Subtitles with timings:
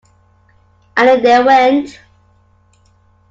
[0.97, 1.99] And in they went.